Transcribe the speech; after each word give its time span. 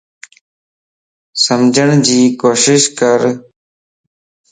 سمجھڙ 1.43 1.87
جي 2.07 2.21
ڪوشش 2.41 2.81
ڪر 2.99 3.19